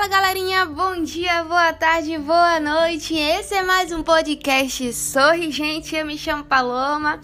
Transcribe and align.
Fala 0.00 0.12
galerinha, 0.12 0.64
bom 0.64 1.02
dia, 1.02 1.44
boa 1.44 1.74
tarde, 1.74 2.16
boa 2.16 2.58
noite. 2.58 3.14
Esse 3.14 3.54
é 3.54 3.62
mais 3.62 3.92
um 3.92 4.02
podcast 4.02 4.94
Sorri, 4.94 5.52
gente. 5.52 5.94
Eu 5.94 6.06
me 6.06 6.16
chamo 6.16 6.42
Paloma 6.42 7.20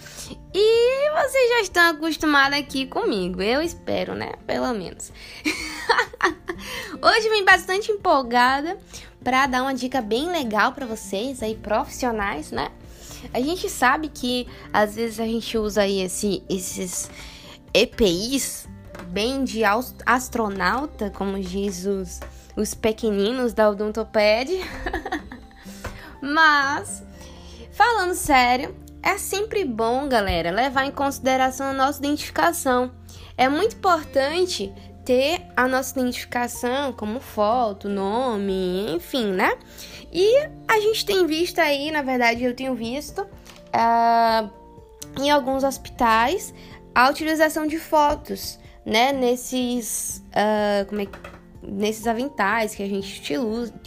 e 0.53 1.11
vocês 1.11 1.51
já 1.53 1.61
estão 1.63 1.91
acostumados 1.93 2.59
aqui 2.59 2.85
comigo. 2.85 3.41
Eu 3.41 3.63
espero, 3.63 4.15
né? 4.15 4.35
Pelo 4.47 4.75
menos. 4.75 5.11
Hoje 7.01 7.31
vim 7.31 7.47
bastante 7.47 7.91
empolgada 7.91 8.77
para 9.25 9.47
dar 9.47 9.63
uma 9.63 9.73
dica 9.73 10.03
bem 10.03 10.31
legal 10.31 10.73
para 10.73 10.85
vocês 10.85 11.43
aí 11.43 11.55
profissionais, 11.55 12.51
né? 12.51 12.69
A 13.33 13.41
gente 13.41 13.71
sabe 13.71 14.11
que 14.11 14.47
às 14.71 14.97
vezes 14.97 15.19
a 15.19 15.25
gente 15.25 15.57
usa 15.57 15.81
aí 15.81 16.03
esse, 16.03 16.43
esses 16.47 17.11
EPIs 17.73 18.69
bem 19.09 19.45
de 19.45 19.63
astronauta, 20.05 21.09
como 21.09 21.41
diz 21.41 21.87
os, 21.87 22.21
os 22.57 22.75
pequeninos 22.75 23.53
da 23.53 23.69
Odontoped. 23.69 24.51
Mas, 26.21 27.03
falando 27.73 28.15
sério, 28.15 28.75
é 29.03 29.19
sempre 29.19 29.65
bom, 29.65 30.09
galera, 30.09 30.51
levar 30.51 30.87
em 30.87 30.91
consideração 30.91 31.69
a 31.69 31.73
nossa 31.73 31.99
identificação. 31.99 32.91
É 33.37 33.49
muito 33.49 33.77
importante 33.77 34.73
ter 35.05 35.43
a 35.57 35.69
nossa 35.69 35.99
identificação 36.01 36.93
como 36.93 37.21
foto, 37.21 37.89
nome, 37.89 38.93
enfim, 38.93 39.27
né? 39.27 39.57
E 40.13 40.49
a 40.67 40.81
gente 40.81 41.07
tem 41.07 41.27
visto 41.27 41.61
aí, 41.61 41.91
na 41.93 42.03
verdade, 42.03 42.43
eu 42.43 42.55
tenho 42.55 42.75
visto 42.75 43.23
uh, 43.23 44.51
em 45.21 45.31
alguns 45.31 45.63
hospitais 45.63 46.53
a 46.95 47.09
utilização 47.11 47.67
de 47.67 47.79
fotos 47.79 48.59
né, 48.85 49.13
nesses, 49.13 50.25
uh, 50.31 50.87
como 50.87 51.03
é, 51.03 51.07
nesses 51.67 52.07
aventais 52.07 52.75
que 52.75 52.83
a 52.83 52.89
gente 52.89 53.35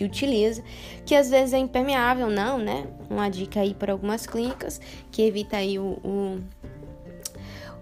utiliza, 0.04 0.64
que 1.06 1.16
às 1.16 1.30
vezes 1.30 1.54
é 1.54 1.58
impermeável, 1.58 2.30
não, 2.30 2.58
né? 2.58 2.88
Uma 3.10 3.30
dica 3.30 3.62
aí 3.62 3.74
para 3.74 3.94
algumas 3.94 4.26
clínicas 4.26 4.80
que 5.12 5.22
evita 5.22 5.58
aí 5.58 5.80
o, 5.80 6.00
o, 6.04 6.40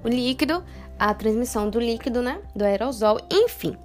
o 0.03 0.07
líquido, 0.07 0.63
a 0.97 1.13
transmissão 1.13 1.69
do 1.69 1.79
líquido, 1.79 2.21
né? 2.21 2.39
Do 2.55 2.63
aerosol, 2.63 3.19
enfim. 3.31 3.75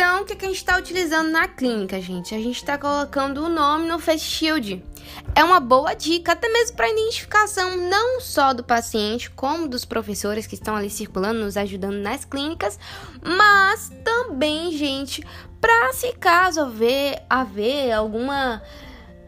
Então, 0.00 0.22
o 0.22 0.24
que, 0.24 0.36
que 0.36 0.44
a 0.44 0.48
gente 0.48 0.58
está 0.58 0.78
utilizando 0.78 1.28
na 1.30 1.48
clínica, 1.48 2.00
gente? 2.00 2.32
A 2.32 2.38
gente 2.38 2.54
está 2.54 2.78
colocando 2.78 3.42
o 3.42 3.48
nome 3.48 3.88
no 3.88 3.98
face 3.98 4.22
shield. 4.22 4.80
É 5.34 5.42
uma 5.42 5.58
boa 5.58 5.92
dica, 5.92 6.34
até 6.34 6.48
mesmo 6.48 6.76
para 6.76 6.88
identificação 6.88 7.76
não 7.76 8.20
só 8.20 8.52
do 8.52 8.62
paciente, 8.62 9.28
como 9.28 9.66
dos 9.66 9.84
professores 9.84 10.46
que 10.46 10.54
estão 10.54 10.76
ali 10.76 10.88
circulando, 10.88 11.40
nos 11.40 11.56
ajudando 11.56 11.96
nas 11.96 12.24
clínicas, 12.24 12.78
mas 13.24 13.90
também, 14.04 14.70
gente, 14.70 15.26
para 15.60 15.92
se 15.94 16.12
caso 16.12 16.60
haver, 16.60 17.20
haver 17.28 17.90
alguma 17.90 18.62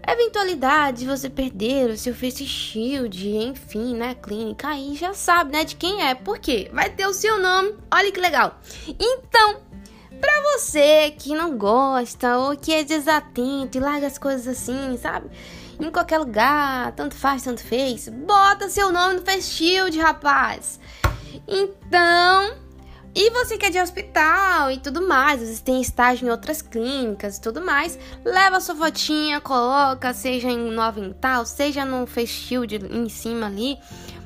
eventualidade 0.06 1.00
de 1.00 1.06
você 1.06 1.28
perder 1.28 1.90
o 1.90 1.98
seu 1.98 2.14
face 2.14 2.46
shield, 2.46 3.28
enfim, 3.28 3.96
na 3.96 4.14
clínica, 4.14 4.68
aí 4.68 4.94
já 4.94 5.14
sabe, 5.14 5.50
né, 5.50 5.64
de 5.64 5.74
quem 5.74 6.06
é. 6.06 6.14
Por 6.14 6.38
quê? 6.38 6.70
Vai 6.72 6.90
ter 6.90 7.08
o 7.08 7.12
seu 7.12 7.42
nome. 7.42 7.74
Olha 7.92 8.12
que 8.12 8.20
legal. 8.20 8.60
Então, 8.86 9.68
Pra 10.20 10.42
você 10.52 11.12
que 11.18 11.34
não 11.34 11.56
gosta 11.56 12.36
ou 12.38 12.56
que 12.56 12.72
é 12.72 12.84
desatento 12.84 13.78
e 13.78 13.80
larga 13.80 14.06
as 14.06 14.18
coisas 14.18 14.46
assim, 14.46 14.98
sabe? 14.98 15.30
Em 15.80 15.90
qualquer 15.90 16.18
lugar, 16.18 16.92
tanto 16.92 17.14
faz, 17.14 17.42
tanto 17.42 17.62
fez, 17.62 18.08
bota 18.08 18.68
seu 18.68 18.92
nome 18.92 19.14
no 19.14 19.22
Face 19.22 19.50
Shield, 19.50 19.98
rapaz. 19.98 20.78
Então, 21.48 22.54
e 23.14 23.30
você 23.30 23.58
que 23.58 23.66
é 23.66 23.70
de 23.70 23.80
hospital 23.80 24.70
e 24.70 24.78
tudo 24.78 25.06
mais, 25.06 25.40
você 25.40 25.60
tem 25.62 25.80
estágio 25.80 26.28
em 26.28 26.30
outras 26.30 26.62
clínicas 26.62 27.38
e 27.38 27.40
tudo 27.40 27.60
mais, 27.60 27.98
leva 28.24 28.60
sua 28.60 28.76
fotinha, 28.76 29.40
coloca, 29.40 30.14
seja 30.14 30.48
em 30.48 30.70
no 30.70 30.80
avental, 30.80 31.44
seja 31.44 31.84
no 31.84 32.06
shield 32.06 32.76
em 32.76 33.08
cima 33.08 33.46
ali, 33.46 33.78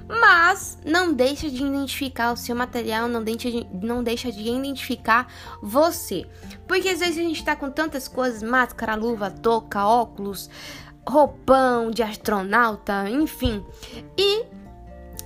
mas 0.08 0.78
não 0.84 1.12
deixa 1.12 1.48
de 1.48 1.62
identificar 1.62 2.32
o 2.32 2.36
seu 2.36 2.54
material, 2.54 3.08
não 3.08 3.22
deixa 3.22 3.50
de, 3.50 3.66
não 3.72 4.02
deixa 4.02 4.30
de 4.30 4.40
identificar 4.40 5.32
você. 5.62 6.26
Porque 6.66 6.88
às 6.88 7.00
vezes 7.00 7.18
a 7.18 7.22
gente 7.22 7.44
tá 7.44 7.56
com 7.56 7.70
tantas 7.70 8.08
coisas, 8.08 8.42
máscara, 8.42 8.94
luva, 8.94 9.30
touca, 9.30 9.86
óculos, 9.86 10.50
roupão 11.06 11.90
de 11.90 12.02
astronauta, 12.02 13.08
enfim. 13.08 13.64
E 14.16 14.44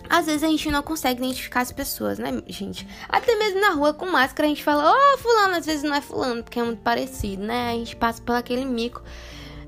às 0.09 0.27
vezes 0.27 0.43
a 0.43 0.49
gente 0.49 0.71
não 0.71 0.83
consegue 0.83 1.22
identificar 1.22 1.60
as 1.60 1.72
pessoas, 1.72 2.19
né, 2.19 2.43
gente? 2.47 2.87
Até 3.09 3.37
mesmo 3.37 3.60
na 3.60 3.71
rua 3.71 3.93
com 3.93 4.06
máscara 4.06 4.47
a 4.47 4.49
gente 4.49 4.65
fala, 4.65 4.91
ô 4.91 4.95
oh, 4.95 5.19
fulano, 5.19 5.56
às 5.56 5.66
vezes 5.66 5.83
não 5.83 5.95
é 5.95 6.00
fulano, 6.00 6.43
porque 6.43 6.59
é 6.59 6.62
muito 6.62 6.81
parecido, 6.81 7.43
né? 7.43 7.71
A 7.71 7.75
gente 7.75 7.97
passa 7.97 8.22
por 8.22 8.34
aquele 8.34 8.65
mico. 8.65 9.03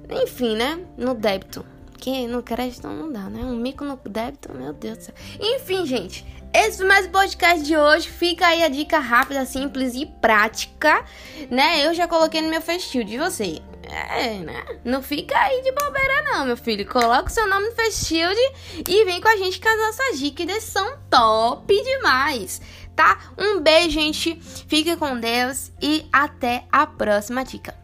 Enfim, 0.08 0.56
né? 0.56 0.80
No 0.96 1.14
débito. 1.14 1.64
Porque 2.00 2.26
no 2.26 2.42
crédito 2.42 2.88
não 2.88 3.12
dá, 3.12 3.28
né? 3.28 3.44
Um 3.44 3.56
mico 3.56 3.84
no 3.84 3.94
débito, 3.94 4.54
meu 4.54 4.72
Deus 4.72 4.96
do 4.96 5.04
céu. 5.04 5.14
Enfim, 5.38 5.84
gente, 5.84 6.24
esse 6.50 6.78
foi 6.78 6.86
mais 6.86 7.04
o 7.04 7.10
podcast 7.10 7.62
de 7.62 7.76
hoje. 7.76 8.08
Fica 8.08 8.46
aí 8.46 8.64
a 8.64 8.70
dica 8.70 8.98
rápida, 8.98 9.44
simples 9.44 9.94
e 9.94 10.06
prática, 10.06 11.04
né? 11.50 11.86
Eu 11.86 11.92
já 11.92 12.08
coloquei 12.08 12.40
no 12.40 12.48
meu 12.48 12.62
festival 12.62 13.06
de 13.06 13.18
você. 13.18 13.60
É, 13.82 14.38
né? 14.38 14.64
Não 14.82 15.02
fica 15.02 15.38
aí 15.38 15.60
de 15.60 15.72
bobeira, 15.72 16.22
não, 16.32 16.46
meu 16.46 16.56
filho. 16.56 16.88
Coloca 16.88 17.26
o 17.26 17.30
seu 17.30 17.46
nome 17.46 17.68
no 17.68 17.92
Shield 17.92 18.40
e 18.88 19.04
vem 19.04 19.20
com 19.20 19.28
a 19.28 19.36
gente 19.36 19.60
que 19.60 19.68
as 19.68 19.78
nossas 19.78 20.18
dicas 20.18 20.62
são 20.62 20.96
top 21.10 21.84
demais, 21.84 22.62
tá? 22.96 23.30
Um 23.36 23.60
beijo, 23.60 23.90
gente. 23.90 24.40
Fique 24.40 24.96
com 24.96 25.20
Deus 25.20 25.70
e 25.82 26.06
até 26.10 26.64
a 26.72 26.86
próxima 26.86 27.44
dica. 27.44 27.74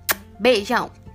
Beijão! 0.41 1.06